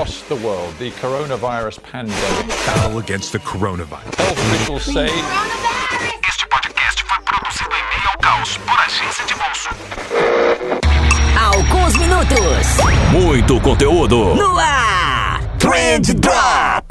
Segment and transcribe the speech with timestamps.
[0.00, 2.48] across the world, the coronavirus pandemic.
[2.64, 4.14] Battle against the coronavirus.
[4.14, 5.06] Health officials say
[6.26, 9.68] Este podcast foi produzido em meio ao caos por agência de bolso.
[11.38, 12.66] Alguns minutos
[13.12, 14.34] Muito conteúdo.
[14.36, 15.40] no ar.
[15.58, 16.89] Trend Drops.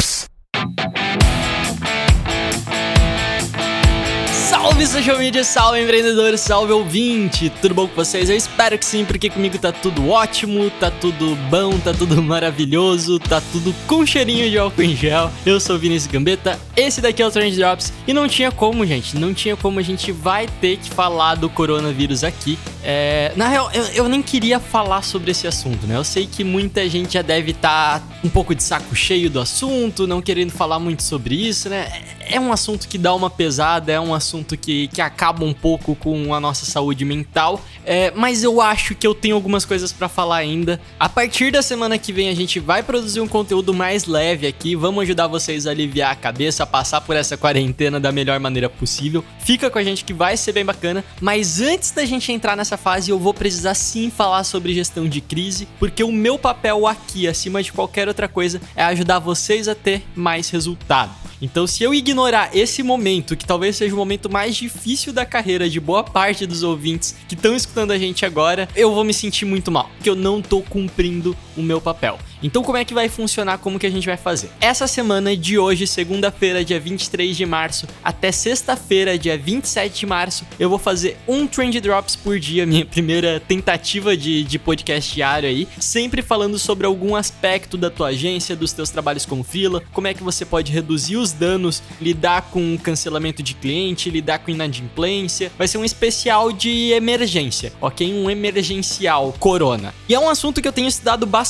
[4.80, 8.30] Salve social media, salve empreendedor, salve ouvinte, tudo bom com vocês?
[8.30, 13.20] Eu espero que sim, porque comigo tá tudo ótimo, tá tudo bom, tá tudo maravilhoso,
[13.20, 15.30] tá tudo com cheirinho de álcool em gel.
[15.46, 18.86] Eu sou o Vinícius Gambetta, esse daqui é o Trend Drops e não tinha como,
[18.86, 22.58] gente, não tinha como a gente vai ter que falar do coronavírus aqui.
[22.82, 25.98] É, na real, eu, eu nem queria falar sobre esse assunto, né?
[25.98, 30.08] Eu sei que muita gente já deve estar um pouco de saco cheio do assunto,
[30.08, 31.92] não querendo falar muito sobre isso, né?
[32.32, 35.96] É um assunto que dá uma pesada, é um assunto que, que acaba um pouco
[35.96, 40.08] com a nossa saúde mental, é, mas eu acho que eu tenho algumas coisas pra
[40.08, 40.80] falar ainda.
[41.00, 44.76] A partir da semana que vem a gente vai produzir um conteúdo mais leve aqui,
[44.76, 48.70] vamos ajudar vocês a aliviar a cabeça, a passar por essa quarentena da melhor maneira
[48.70, 49.26] possível.
[49.40, 52.78] Fica com a gente que vai ser bem bacana, mas antes da gente entrar nessa
[52.78, 57.28] fase, eu vou precisar sim falar sobre gestão de crise, porque o meu papel aqui,
[57.28, 61.29] acima de qualquer outra coisa, é ajudar vocês a ter mais resultado.
[61.42, 65.70] Então, se eu ignorar esse momento, que talvez seja o momento mais difícil da carreira
[65.70, 69.46] de boa parte dos ouvintes que estão escutando a gente agora, eu vou me sentir
[69.46, 72.18] muito mal, porque eu não tô cumprindo o meu papel.
[72.42, 73.58] Então, como é que vai funcionar?
[73.58, 74.50] Como que a gente vai fazer?
[74.62, 80.46] Essa semana de hoje, segunda-feira, dia 23 de março, até sexta-feira, dia 27 de março,
[80.58, 85.50] eu vou fazer um Trend Drops por dia, minha primeira tentativa de, de podcast diário
[85.50, 90.08] aí, sempre falando sobre algum aspecto da tua agência, dos teus trabalhos como freela, como
[90.08, 95.52] é que você pode reduzir os danos, lidar com cancelamento de cliente, lidar com inadimplência.
[95.58, 98.14] Vai ser um especial de emergência, ok?
[98.14, 99.94] Um emergencial corona.
[100.08, 101.49] E é um assunto que eu tenho estudado bastante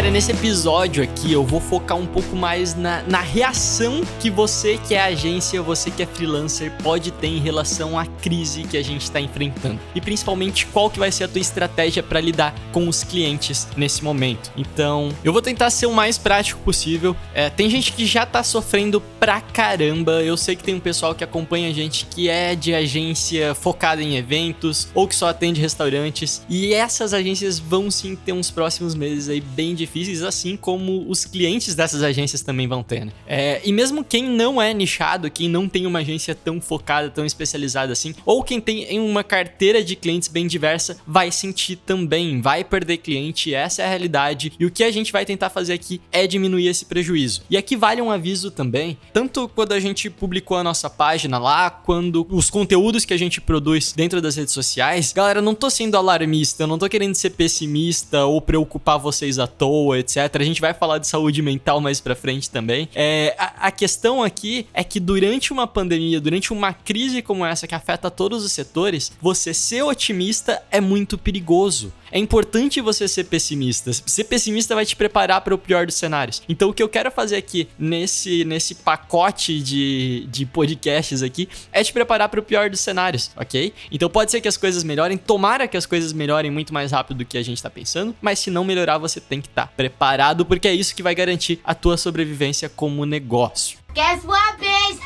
[0.00, 4.78] Galera, nesse episódio aqui eu vou focar um pouco mais na, na reação que você
[4.88, 8.82] que é agência, você que é freelancer pode ter em relação à crise que a
[8.82, 9.78] gente está enfrentando.
[9.94, 14.02] E principalmente qual que vai ser a tua estratégia para lidar com os clientes nesse
[14.02, 14.50] momento.
[14.56, 17.14] Então, eu vou tentar ser o mais prático possível.
[17.34, 20.22] É, tem gente que já tá sofrendo pra caramba.
[20.22, 24.02] Eu sei que tem um pessoal que acompanha a gente que é de agência focada
[24.02, 26.40] em eventos ou que só atende restaurantes.
[26.48, 29.89] E essas agências vão sim ter uns próximos meses aí bem difíceis,
[30.22, 33.04] assim como os clientes dessas agências também vão ter.
[33.04, 33.12] Né?
[33.26, 37.24] É, e mesmo quem não é nichado, quem não tem uma agência tão focada, tão
[37.24, 42.64] especializada assim, ou quem tem uma carteira de clientes bem diversa, vai sentir também, vai
[42.64, 43.54] perder cliente.
[43.54, 44.52] Essa é a realidade.
[44.58, 47.42] E o que a gente vai tentar fazer aqui é diminuir esse prejuízo.
[47.50, 51.70] E aqui vale um aviso também, tanto quando a gente publicou a nossa página lá,
[51.70, 55.96] quando os conteúdos que a gente produz dentro das redes sociais, galera, não tô sendo
[55.96, 60.16] alarmista, eu não tô querendo ser pessimista ou preocupar vocês à toa, etc.
[60.34, 62.88] A gente vai falar de saúde mental mais pra frente também.
[62.94, 67.66] É, a, a questão aqui é que durante uma pandemia, durante uma crise como essa
[67.66, 71.92] que afeta todos os setores, você ser otimista é muito perigoso.
[72.12, 73.92] É importante você ser pessimista.
[73.92, 76.42] Ser pessimista vai te preparar para o pior dos cenários.
[76.48, 81.82] Então o que eu quero fazer aqui nesse, nesse pacote de, de podcasts aqui é
[81.82, 83.72] te preparar para o pior dos cenários, ok?
[83.90, 87.18] Então pode ser que as coisas melhorem, tomara que as coisas melhorem muito mais rápido
[87.18, 89.72] do que a gente tá pensando, mas se não melhorar, você tem que estar tá
[89.76, 93.78] preparado, porque é isso que vai garantir a tua sobrevivência como negócio.
[93.94, 95.00] Guess what, bitch?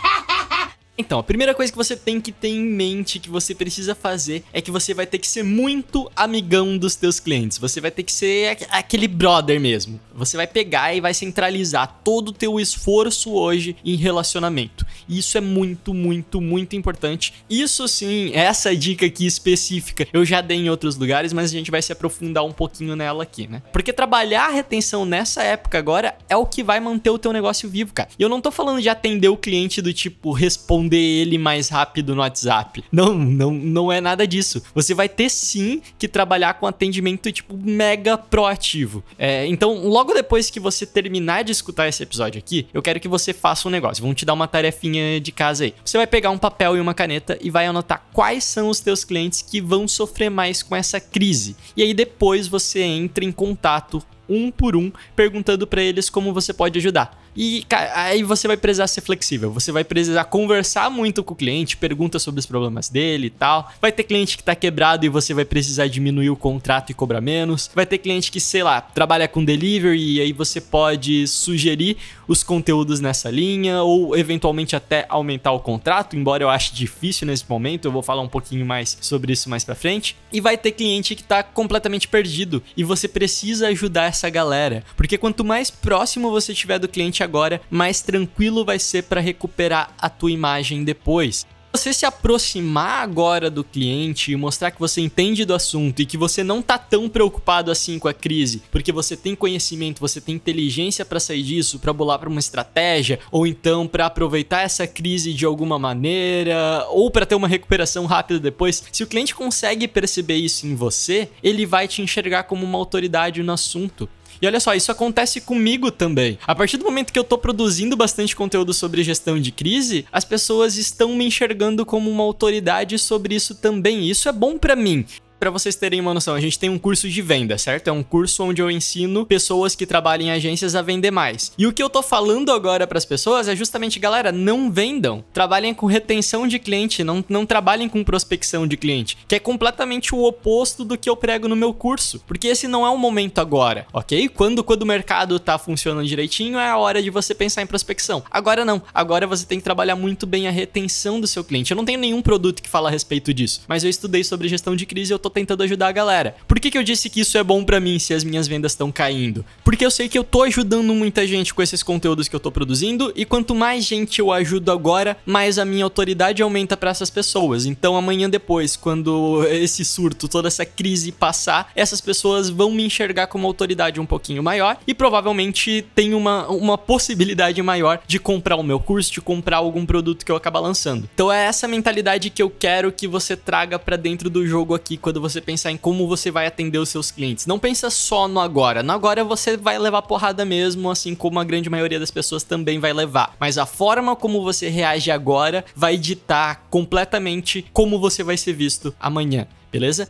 [0.97, 4.45] Então, a primeira coisa que você tem que ter em mente que você precisa fazer
[4.53, 7.59] é que você vai ter que ser muito amigão dos teus clientes.
[7.59, 10.01] Você vai ter que ser aquele brother mesmo.
[10.15, 14.87] Você vai pegar e vai centralizar todo o teu esforço hoje em relacionamento.
[15.09, 17.35] Isso é muito, muito, muito importante.
[17.51, 21.73] Isso sim, essa dica aqui específica eu já dei em outros lugares, mas a gente
[21.73, 23.63] vai se aprofundar um pouquinho nela aqui, né?
[23.73, 27.69] Porque trabalhar a retenção nessa época agora é o que vai manter o teu negócio
[27.69, 28.09] vivo, cara.
[28.17, 31.69] E eu não tô falando de atender o cliente do tipo responder responder ele mais
[31.69, 32.85] rápido no WhatsApp.
[32.93, 34.63] Não, não, não é nada disso.
[34.75, 39.03] Você vai ter sim que trabalhar com atendimento tipo mega proativo.
[39.19, 43.09] É, então, logo depois que você terminar de escutar esse episódio aqui, eu quero que
[43.09, 44.03] você faça um negócio.
[44.03, 45.75] Vamos te dar uma tarefinha de casa aí.
[45.85, 49.05] Você vai pegar um papel e uma caneta e vai anotar quais são os teus
[49.05, 51.57] clientes que vão sofrer mais com essa crise.
[51.77, 56.53] E aí depois você entra em contato um por um, perguntando para eles como você
[56.53, 57.24] pode ajudar.
[57.37, 57.65] E
[57.95, 62.19] aí você vai precisar ser flexível, você vai precisar conversar muito com o cliente, pergunta
[62.19, 63.73] sobre os problemas dele e tal.
[63.81, 67.21] Vai ter cliente que tá quebrado e você vai precisar diminuir o contrato e cobrar
[67.21, 67.71] menos.
[67.75, 71.97] Vai ter cliente que, sei lá, trabalha com delivery e aí você pode sugerir
[72.29, 77.45] os conteúdos nessa linha ou eventualmente até aumentar o contrato, embora eu ache difícil nesse
[77.49, 80.17] momento, eu vou falar um pouquinho mais sobre isso mais para frente.
[80.33, 85.19] E vai ter cliente que tá completamente perdido e você precisa ajudar essa galera, porque
[85.19, 90.09] quanto mais próximo você estiver do cliente agora, mais tranquilo vai ser para recuperar a
[90.09, 95.53] tua imagem depois você se aproximar agora do cliente e mostrar que você entende do
[95.53, 99.35] assunto e que você não tá tão preocupado assim com a crise, porque você tem
[99.35, 104.07] conhecimento, você tem inteligência para sair disso, para bolar para uma estratégia, ou então para
[104.07, 108.85] aproveitar essa crise de alguma maneira, ou para ter uma recuperação rápida depois.
[108.93, 113.43] Se o cliente consegue perceber isso em você, ele vai te enxergar como uma autoridade
[113.43, 114.09] no assunto.
[114.45, 116.39] E olha só, isso acontece comigo também.
[116.47, 120.23] A partir do momento que eu tô produzindo bastante conteúdo sobre gestão de crise, as
[120.23, 124.03] pessoas estão me enxergando como uma autoridade sobre isso também.
[124.03, 125.07] E isso é bom para mim
[125.45, 127.89] para vocês terem uma noção, a gente tem um curso de venda, certo?
[127.89, 131.53] É um curso onde eu ensino pessoas que trabalham em agências a vender mais.
[131.59, 135.23] E o que eu tô falando agora para as pessoas é justamente, galera, não vendam.
[135.35, 140.15] Trabalhem com retenção de cliente, não, não trabalhem com prospecção de cliente, que é completamente
[140.15, 143.39] o oposto do que eu prego no meu curso, porque esse não é o momento
[143.39, 144.31] agora, ok?
[144.31, 148.23] Quando, quando o mercado tá funcionando direitinho, é a hora de você pensar em prospecção.
[148.31, 151.71] Agora não, agora você tem que trabalhar muito bem a retenção do seu cliente.
[151.71, 154.75] Eu não tenho nenhum produto que fala a respeito disso, mas eu estudei sobre gestão
[154.75, 156.37] de crise e eu tô tentando ajudar a galera.
[156.47, 158.73] Por que, que eu disse que isso é bom para mim se as minhas vendas
[158.73, 159.45] estão caindo?
[159.65, 162.51] Porque eu sei que eu tô ajudando muita gente com esses conteúdos que eu tô
[162.51, 167.11] produzindo e quanto mais gente eu ajudo agora, mais a minha autoridade aumenta para essas
[167.11, 167.67] pessoas.
[167.67, 173.27] Então amanhã depois, quando esse surto, toda essa crise passar, essas pessoas vão me enxergar
[173.27, 178.63] como autoridade um pouquinho maior e provavelmente tem uma, uma possibilidade maior de comprar o
[178.63, 181.09] meu curso, de comprar algum produto que eu acabar lançando.
[181.15, 184.97] Então é essa mentalidade que eu quero que você traga para dentro do jogo aqui
[184.97, 187.47] quando você pensar em como você vai atender os seus clientes.
[187.47, 188.83] Não pensa só no agora.
[188.83, 192.79] No agora você vai levar porrada mesmo, assim como a grande maioria das pessoas também
[192.79, 193.35] vai levar.
[193.41, 198.95] Mas a forma como você reage agora vai ditar completamente como você vai ser visto
[199.01, 200.09] amanhã, beleza?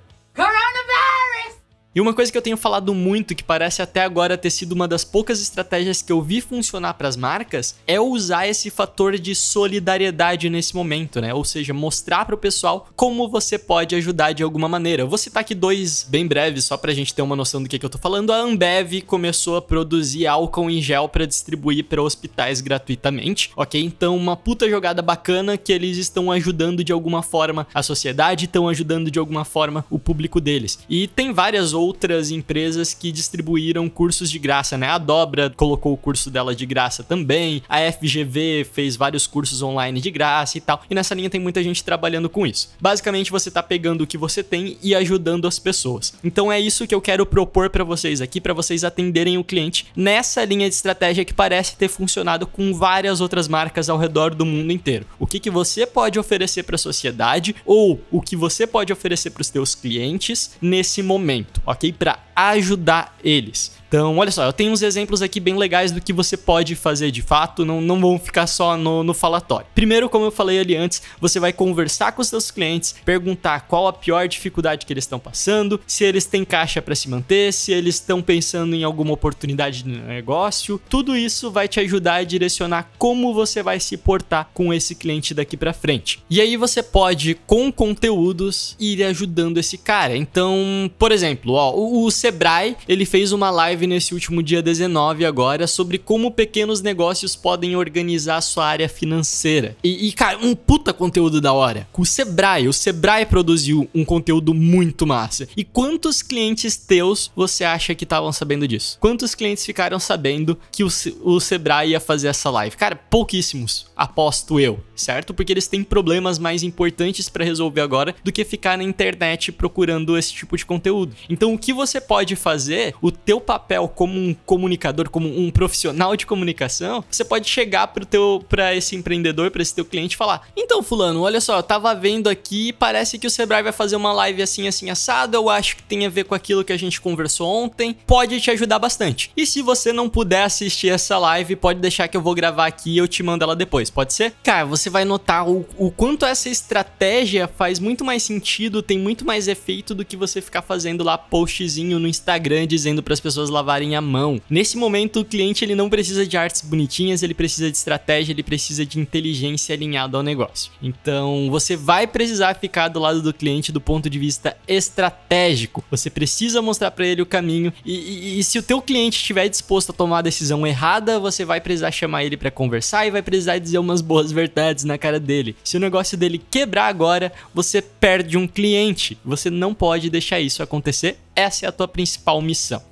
[1.95, 4.89] E uma coisa que eu tenho falado muito, que parece até agora ter sido uma
[4.89, 9.33] das poucas estratégias que eu vi funcionar para as marcas, é usar esse fator de
[9.33, 11.33] solidariedade nesse momento, né?
[11.33, 15.03] Ou seja, mostrar para o pessoal como você pode ajudar de alguma maneira.
[15.05, 17.69] Eu vou citar aqui dois bem breves, só para a gente ter uma noção do
[17.69, 18.33] que, que eu tô falando.
[18.33, 23.81] A Ambev começou a produzir álcool em gel para distribuir para hospitais gratuitamente, ok?
[23.81, 28.69] Então, uma puta jogada bacana que eles estão ajudando de alguma forma a sociedade, estão
[28.69, 30.81] ajudando de alguma forma o público deles.
[30.91, 34.89] E tem várias outras outras empresas que distribuíram cursos de graça, né?
[34.89, 40.01] A Dobra colocou o curso dela de graça também, a FGV fez vários cursos online
[40.01, 40.83] de graça e tal.
[40.89, 42.71] E nessa linha tem muita gente trabalhando com isso.
[42.81, 46.15] Basicamente, você tá pegando o que você tem e ajudando as pessoas.
[46.25, 49.87] Então é isso que eu quero propor para vocês aqui, para vocês atenderem o cliente
[49.97, 54.47] nessa linha de estratégia que parece ter funcionado com várias outras marcas ao redor do
[54.47, 55.07] mundo inteiro.
[55.19, 59.31] O que, que você pode oferecer para a sociedade ou o que você pode oferecer
[59.31, 61.74] para os seus clientes nesse momento, ok?
[61.99, 63.73] Para ajudar eles.
[63.95, 67.13] Então, olha só, eu tenho uns exemplos aqui bem legais do que você pode fazer
[67.13, 69.69] de fato, não, não vão ficar só no, no falatório.
[69.73, 73.93] Primeiro, como eu falei ali antes, você vai conversar com seus clientes, perguntar qual a
[73.93, 77.95] pior dificuldade que eles estão passando, se eles têm caixa para se manter, se eles
[77.95, 80.83] estão pensando em alguma oportunidade de negócio.
[80.89, 85.33] Tudo isso vai te ajudar a direcionar como você vai se portar com esse cliente
[85.33, 86.21] daqui para frente.
[86.29, 90.17] E aí você pode, com conteúdos, ir ajudando esse cara.
[90.17, 95.25] Então, por exemplo, ó, o, o Sebrae, ele fez uma live nesse último dia 19
[95.25, 99.77] agora sobre como pequenos negócios podem organizar sua área financeira.
[99.83, 101.87] E, e, cara, um puta conteúdo da hora.
[101.93, 105.49] Com o Sebrae, o Sebrae produziu um conteúdo muito massa.
[105.57, 108.99] E quantos clientes teus você acha que estavam sabendo disso?
[109.01, 110.89] Quantos clientes ficaram sabendo que o,
[111.23, 112.77] o Sebrae ia fazer essa live?
[112.77, 115.35] Cara, pouquíssimos, aposto eu, certo?
[115.35, 120.17] Porque eles têm problemas mais importantes para resolver agora do que ficar na internet procurando
[120.17, 121.15] esse tipo de conteúdo.
[121.29, 123.64] Então, o que você pode fazer, o teu papel
[123.95, 128.97] como um comunicador, como um profissional de comunicação, você pode chegar pro teu para esse
[128.97, 132.73] empreendedor, para esse teu cliente e falar: "Então, fulano, olha só, eu tava vendo aqui,
[132.73, 136.07] parece que o Sebrae vai fazer uma live assim assim assado, eu acho que tem
[136.07, 139.31] a ver com aquilo que a gente conversou ontem, pode te ajudar bastante.
[139.37, 142.93] E se você não puder assistir essa live, pode deixar que eu vou gravar aqui
[142.93, 144.35] e eu te mando ela depois, pode ser?
[144.43, 149.25] Cara, você vai notar o, o quanto essa estratégia faz muito mais sentido, tem muito
[149.25, 153.51] mais efeito do que você ficar fazendo lá postzinho no Instagram dizendo para as pessoas
[153.55, 154.41] lavarem a mão.
[154.51, 158.43] Nesse momento, o cliente ele não precisa de artes bonitinhas, ele precisa de estratégia, ele
[158.43, 160.73] precisa de inteligência alinhada ao negócio.
[160.83, 165.85] Então, você vai precisar ficar do lado do cliente do ponto de vista estratégico.
[165.91, 169.49] Você precisa mostrar para ele o caminho e, e, e, se o teu cliente estiver
[169.49, 173.23] disposto a tomar a decisão errada, você vai precisar chamar ele para conversar e vai
[173.23, 175.57] precisar dizer umas boas verdades na cara dele.
[175.63, 179.17] Se o negócio dele quebrar agora, você perde um cliente.
[179.25, 181.19] Você não pode deixar isso acontecer.
[181.37, 182.83] Essa é a tua principal missão.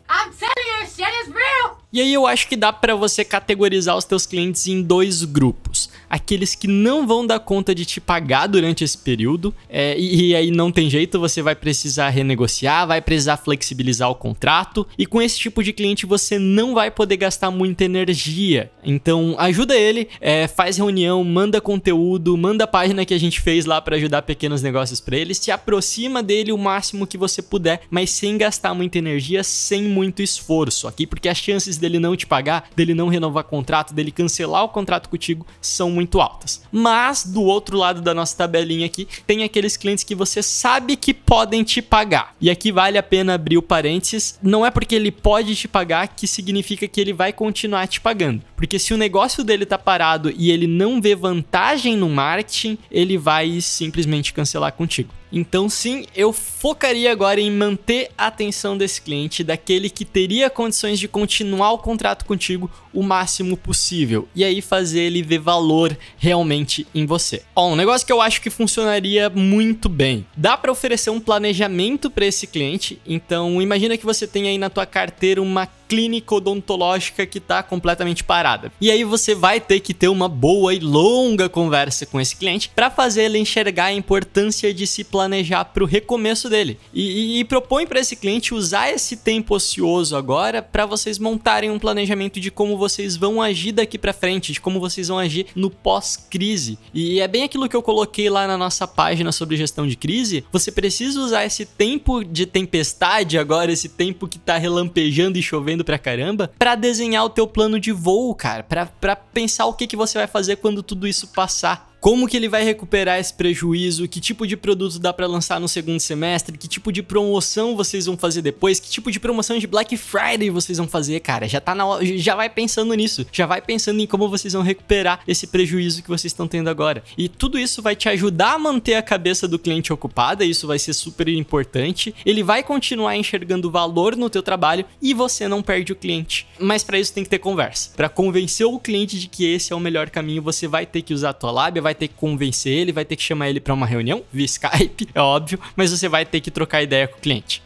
[1.92, 5.90] E aí eu acho que dá para você categorizar os teus clientes em dois grupos.
[6.08, 10.34] Aqueles que não vão dar conta de te pagar durante esse período, é, e, e,
[10.34, 15.20] aí não tem jeito, você vai precisar renegociar, vai precisar flexibilizar o contrato, e com
[15.20, 18.70] esse tipo de cliente você não vai poder gastar muita energia.
[18.82, 23.66] Então ajuda ele, é, faz reunião, manda conteúdo, manda a página que a gente fez
[23.66, 27.82] lá para ajudar pequenos negócios para ele, se aproxima dele o máximo que você puder,
[27.90, 32.26] mas sem gastar muita energia, sem muito esforço, aqui, porque as chances dele não te
[32.26, 36.62] pagar, dele não renovar contrato, dele cancelar o contrato contigo são muito altas.
[36.70, 41.12] Mas do outro lado da nossa tabelinha aqui, tem aqueles clientes que você sabe que
[41.12, 42.34] podem te pagar.
[42.40, 46.08] E aqui vale a pena abrir o parênteses, não é porque ele pode te pagar
[46.08, 48.42] que significa que ele vai continuar te pagando.
[48.56, 53.18] Porque se o negócio dele tá parado e ele não vê vantagem no marketing, ele
[53.18, 55.12] vai simplesmente cancelar contigo.
[55.32, 60.98] Então, sim, eu focaria agora em manter a atenção desse cliente, daquele que teria condições
[60.98, 66.86] de continuar o contrato contigo o máximo possível e aí fazer ele ver valor realmente
[66.94, 67.42] em você.
[67.56, 70.26] Ó, um negócio que eu acho que funcionaria muito bem.
[70.36, 73.00] Dá para oferecer um planejamento para esse cliente.
[73.06, 78.25] Então, imagina que você tem aí na tua carteira uma clínica odontológica que está completamente
[78.25, 78.72] parada.
[78.80, 82.70] E aí você vai ter que ter uma boa e longa conversa com esse cliente
[82.75, 86.78] para fazer ele enxergar a importância de se planejar para o recomeço dele.
[86.94, 91.70] E, e, e propõe para esse cliente usar esse tempo ocioso agora para vocês montarem
[91.70, 95.49] um planejamento de como vocês vão agir daqui para frente, de como vocês vão agir
[95.54, 96.78] no pós-crise.
[96.94, 100.42] E é bem aquilo que eu coloquei lá na nossa página sobre gestão de crise.
[100.50, 105.81] Você precisa usar esse tempo de tempestade agora, esse tempo que tá relampejando e chovendo
[105.84, 109.86] pra caramba, para desenhar o teu plano de voo, cara, pra, pra pensar o que,
[109.86, 114.09] que você vai fazer quando tudo isso passar como que ele vai recuperar esse prejuízo,
[114.09, 118.06] que tipo de produto dá para lançar no segundo semestre, que tipo de promoção vocês
[118.06, 121.47] vão fazer depois, que tipo de promoção de Black Friday vocês vão fazer, cara.
[121.47, 125.21] Já tá na já vai pensando nisso, já vai pensando em como vocês vão recuperar
[125.28, 127.04] esse prejuízo que vocês estão tendo agora.
[127.16, 130.80] E tudo isso vai te ajudar a manter a cabeça do cliente ocupada, isso vai
[130.80, 132.12] ser super importante.
[132.26, 136.49] Ele vai continuar enxergando valor no teu trabalho e você não perde o cliente.
[136.59, 137.90] Mas para isso tem que ter conversa.
[137.94, 141.14] Para convencer o cliente de que esse é o melhor caminho, você vai ter que
[141.14, 143.61] usar a tua lábia, vai vai ter que convencer ele, vai ter que chamar ele
[143.61, 147.18] para uma reunião via Skype, é óbvio, mas você vai ter que trocar ideia com
[147.18, 147.62] o cliente.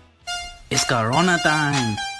[0.70, 2.15] It's Corona time.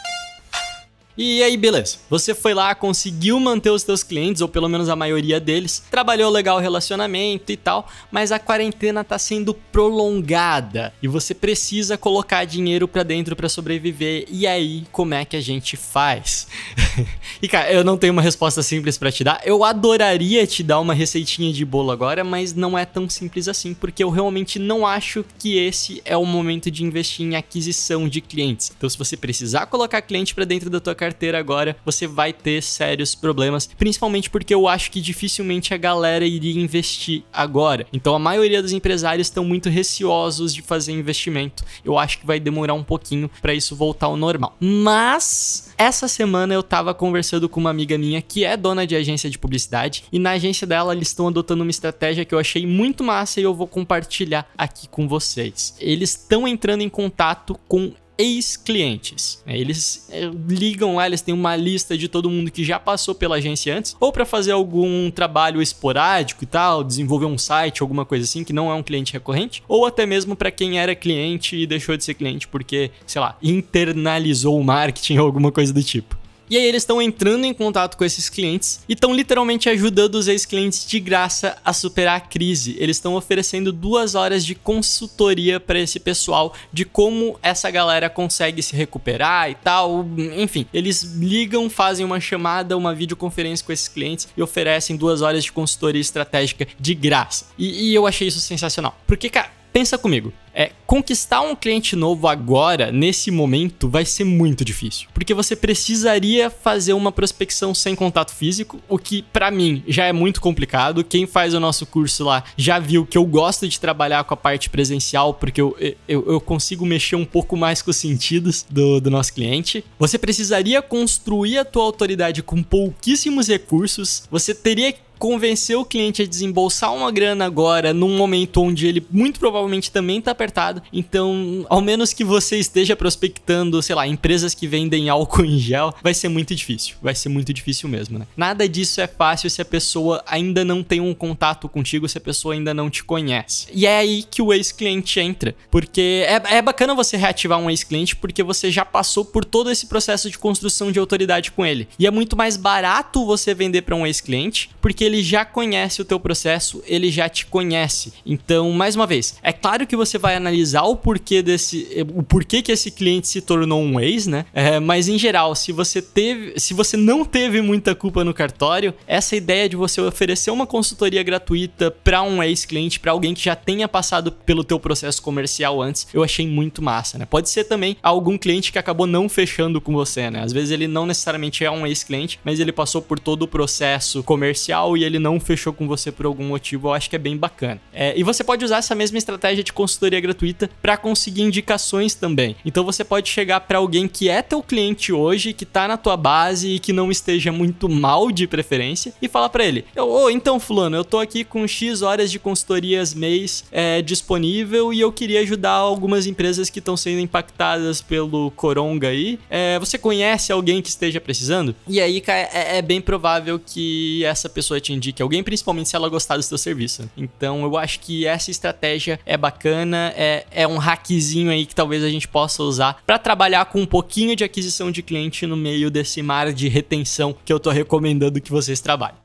[1.18, 1.96] E aí, beleza.
[2.11, 6.30] Você foi lá, conseguiu manter os seus clientes, ou pelo menos a maioria deles, trabalhou
[6.30, 12.44] legal o relacionamento e tal, mas a quarentena tá sendo prolongada e você precisa colocar
[12.44, 14.26] dinheiro para dentro para sobreviver.
[14.28, 16.46] E aí, como é que a gente faz?
[17.42, 19.42] E cara, eu não tenho uma resposta simples pra te dar.
[19.44, 23.75] Eu adoraria te dar uma receitinha de bolo agora, mas não é tão simples assim,
[23.75, 28.23] porque eu realmente não acho que esse é o momento de investir em aquisição de
[28.23, 28.73] clientes.
[28.75, 31.05] Então, se você precisar colocar cliente pra dentro da tua carteira
[31.38, 36.60] agora, você vai ter sérios problemas, principalmente porque eu acho que dificilmente a galera iria
[36.60, 37.86] investir agora.
[37.92, 41.64] Então, a maioria dos empresários estão muito receosos de fazer investimento.
[41.84, 44.56] Eu acho que vai demorar um pouquinho pra isso voltar ao normal.
[44.60, 49.28] Mas essa semana eu tava conversando com uma amiga minha que é dona de agência
[49.28, 53.04] de publicidade e na agência dela eles estão adotando uma estratégia que eu achei muito
[53.04, 55.75] massa e eu vou compartilhar aqui com vocês.
[55.78, 59.42] Eles estão entrando em contato com ex-clientes.
[59.46, 59.58] né?
[59.58, 63.37] Eles é, ligam lá, eles têm uma lista de todo mundo que já passou pela
[63.37, 68.25] agência antes, ou para fazer algum trabalho esporádico e tal, desenvolver um site, alguma coisa
[68.25, 71.66] assim, que não é um cliente recorrente, ou até mesmo para quem era cliente e
[71.66, 76.16] deixou de ser cliente porque, sei lá, internalizou o marketing ou alguma coisa do tipo.
[76.48, 80.28] E aí eles estão entrando em contato com esses clientes e estão literalmente ajudando os
[80.28, 82.76] ex-clientes de graça a superar a crise.
[82.78, 88.62] Eles estão oferecendo duas horas de consultoria para esse pessoal de como essa galera consegue
[88.62, 90.06] se recuperar e tal.
[90.36, 95.44] Enfim, eles ligam, fazem uma chamada, uma videoconferência com esses clientes e oferecem duas horas
[95.44, 97.46] de consultoria estratégica de graça.
[97.58, 98.96] E, e eu achei isso sensacional.
[99.06, 100.32] Porque, cara, pensa comigo.
[100.58, 105.06] É, conquistar um cliente novo agora, nesse momento, vai ser muito difícil.
[105.12, 110.14] Porque você precisaria fazer uma prospecção sem contato físico, o que para mim já é
[110.14, 111.04] muito complicado.
[111.04, 114.36] Quem faz o nosso curso lá já viu que eu gosto de trabalhar com a
[114.36, 115.76] parte presencial, porque eu,
[116.08, 119.84] eu, eu consigo mexer um pouco mais com os sentidos do, do nosso cliente.
[119.98, 124.22] Você precisaria construir a tua autoridade com pouquíssimos recursos.
[124.30, 129.06] Você teria que convencer o cliente a desembolsar uma grana agora, num momento onde ele
[129.11, 130.82] muito provavelmente também tá apertado.
[130.92, 135.94] Então, ao menos que você esteja prospectando, sei lá, empresas que vendem álcool em gel,
[136.02, 136.96] vai ser muito difícil.
[137.02, 138.26] Vai ser muito difícil mesmo, né?
[138.37, 142.20] Nada disso é fácil se a pessoa ainda não tem um contato contigo, se a
[142.20, 143.68] pessoa ainda não te conhece.
[143.73, 145.54] E é aí que o ex-cliente entra.
[145.70, 149.87] Porque é, é bacana você reativar um ex-cliente porque você já passou por todo esse
[149.87, 151.88] processo de construção de autoridade com ele.
[151.99, 156.04] E é muito mais barato você vender para um ex-cliente, porque ele já conhece o
[156.04, 158.12] teu processo, ele já te conhece.
[158.25, 162.62] Então, mais uma vez, é claro que você vai analisar o porquê desse, o porquê
[162.62, 164.44] que esse cliente se tornou um ex, né?
[164.52, 168.94] É, mas em geral, se você teve, se você não teve muita culpa no cartório,
[169.06, 173.54] essa ideia de você oferecer uma consultoria gratuita para um ex-cliente, para alguém que já
[173.54, 177.25] tenha passado pelo teu processo comercial antes, eu achei muito massa, né?
[177.25, 180.42] Pode ser também algum cliente que acabou não fechando com você, né?
[180.42, 184.22] Às vezes ele não necessariamente é um ex-cliente, mas ele passou por todo o processo
[184.22, 187.37] comercial e ele não fechou com você por algum motivo, eu acho que é bem
[187.37, 187.80] bacana.
[187.92, 192.56] É, e você pode usar essa mesma estratégia de consultoria gratuita para conseguir indicações também.
[192.64, 196.16] Então você pode chegar para alguém que é teu cliente hoje, que tá na tua
[196.16, 200.30] base e que não esteja muito mal de preferência, e falar para ele: Ô, oh,
[200.30, 205.12] então, Fulano, eu tô aqui com X horas de consultorias mês é, disponível e eu
[205.12, 209.38] queria ajudar algumas empresas que estão sendo impactadas pelo coronga aí.
[209.50, 211.74] É, você conhece alguém que esteja precisando?
[211.88, 216.37] E aí, é, é bem provável que essa pessoa indique alguém, principalmente se ela gostar
[216.37, 217.09] do seu serviço.
[217.16, 222.03] Então eu acho que essa estratégia é bacana, é, é um hackzinho aí que talvez
[222.03, 225.90] a gente possa usar para trabalhar com um pouquinho de aquisição de cliente no meio
[225.90, 229.16] desse mar de retenção que eu tô recomendando que vocês trabalhem.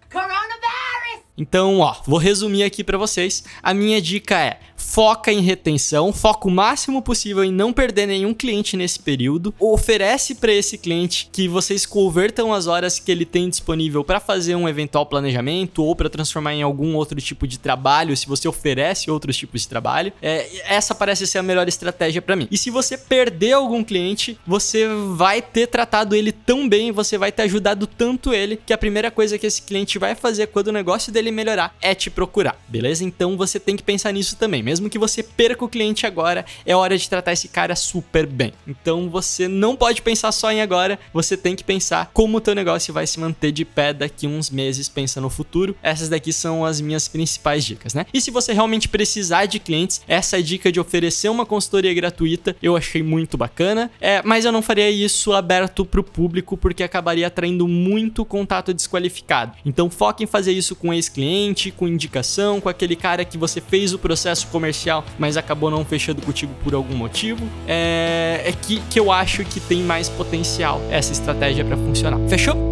[1.38, 3.44] Então, ó, vou resumir aqui para vocês.
[3.63, 8.34] A minha dica é: foca em retenção, foca o máximo possível em não perder nenhum
[8.34, 9.54] cliente nesse período.
[9.60, 14.56] Oferece para esse cliente que vocês convertam as horas que ele tem disponível para fazer
[14.56, 19.10] um eventual planejamento ou para transformar em algum outro tipo de trabalho, se você oferece
[19.10, 20.12] outros tipos de trabalho.
[20.22, 22.48] É, essa parece ser a melhor estratégia para mim.
[22.52, 27.32] E se você perder algum cliente, você vai ter tratado ele tão bem, você vai
[27.32, 30.72] ter ajudado tanto ele que a primeira coisa que esse cliente vai fazer quando o
[30.72, 33.03] negócio dele melhorar é te procurar, beleza?
[33.03, 34.63] Então você tem que pensar nisso também.
[34.63, 38.53] Mesmo que você perca o cliente agora, é hora de tratar esse cara super bem.
[38.65, 42.55] Então você não pode pensar só em agora, você tem que pensar como o teu
[42.55, 45.75] negócio vai se manter de pé daqui uns meses, pensa no futuro.
[45.84, 48.05] Essas daqui são as minhas principais dicas, né?
[48.13, 52.75] E se você realmente precisar de clientes, essa dica de oferecer uma consultoria gratuita eu
[52.75, 57.67] achei muito bacana, é, mas eu não faria isso aberto pro público porque acabaria atraindo
[57.67, 59.53] muito contato desqualificado.
[59.65, 63.93] Então foque em fazer isso com ex-cliente, com indicação, com aquele cara que você fez
[63.93, 67.45] o processo comercial, mas acabou não fechando contigo por algum motivo.
[67.67, 72.19] É, é que, que eu acho que tem mais potencial essa estratégia para funcionar.
[72.28, 72.71] Fechou?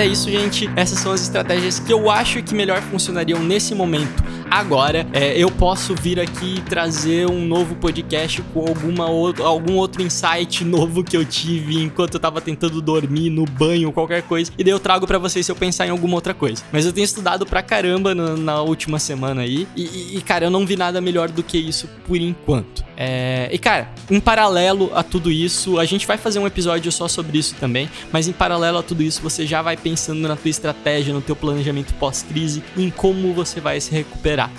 [0.00, 0.70] era isso, gente.
[0.76, 5.50] Essas são as estratégias que eu acho que melhor funcionariam nesse momento agora, é, eu
[5.50, 11.04] posso vir aqui e trazer um novo podcast com alguma ou- algum outro insight novo
[11.04, 14.50] que eu tive enquanto eu tava tentando dormir, no banho, qualquer coisa.
[14.58, 16.62] E daí eu trago pra vocês se eu pensar em alguma outra coisa.
[16.72, 19.66] Mas eu tenho estudado pra caramba na, na última semana aí.
[19.76, 22.84] E, e- cara, eu não vi nada melhor do que isso por enquanto.
[22.96, 27.08] É, e cara, em paralelo a tudo isso, a gente vai fazer um episódio só
[27.08, 30.50] sobre isso também, mas em paralelo a tudo isso, você já vai pensando na tua
[30.50, 33.90] estratégia, no teu planejamento pós-crise, em como você vai se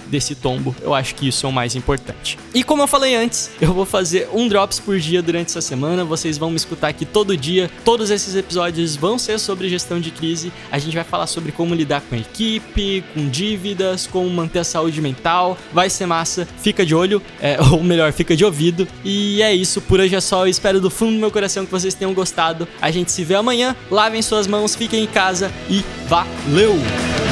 [0.07, 0.75] desse tombo.
[0.81, 2.37] Eu acho que isso é o mais importante.
[2.53, 6.03] E como eu falei antes, eu vou fazer um drops por dia durante essa semana,
[6.03, 7.71] vocês vão me escutar aqui todo dia.
[7.85, 10.51] Todos esses episódios vão ser sobre gestão de crise.
[10.71, 14.63] A gente vai falar sobre como lidar com a equipe, com dívidas, como manter a
[14.63, 15.57] saúde mental.
[15.73, 16.47] Vai ser massa.
[16.61, 18.87] Fica de olho, é, ou melhor, fica de ouvido.
[19.03, 20.45] E é isso, por hoje é só.
[20.45, 22.67] Eu espero do fundo do meu coração que vocês tenham gostado.
[22.81, 23.75] A gente se vê amanhã.
[23.89, 27.30] Lavem suas mãos, fiquem em casa e valeu!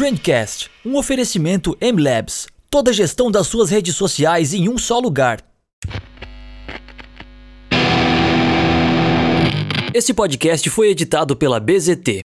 [0.00, 2.48] Trendcast, um oferecimento M-Labs.
[2.70, 5.44] Toda a gestão das suas redes sociais em um só lugar.
[9.92, 12.22] Esse podcast foi editado pela BZT.